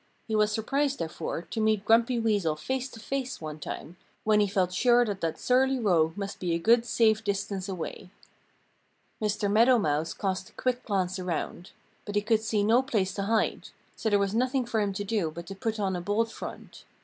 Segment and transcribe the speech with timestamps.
[0.27, 4.47] He was surprised, therefore, to meet Grumpy Weasel face to face one time, when he
[4.47, 8.09] felt sure that that surly rogue must be a good safe distance away.
[9.21, 9.47] Mr.
[9.47, 11.69] Meadow Mouse cast a quick glance around.
[12.05, 13.69] But he could see no place to hide.
[13.95, 16.83] So there was nothing for him to do but to put on a bold front.